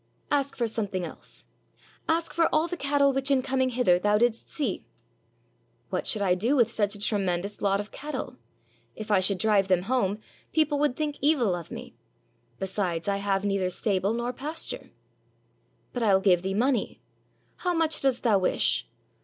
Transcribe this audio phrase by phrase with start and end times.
[0.31, 1.45] "Ask for something else;
[2.09, 4.83] ask for all the cattle which in coming hither thou didst see."
[5.91, 8.39] "What should I do with such a tremendous lot of cat tle?
[8.95, 10.17] If I should drive them home,
[10.53, 11.93] people would think evil of me;
[12.57, 14.89] besides, I have neither stable nor pasture."
[15.93, 16.99] "But I'll give thee money.
[17.57, 18.87] How much dost thou wish?